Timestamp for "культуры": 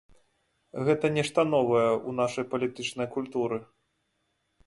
3.17-3.57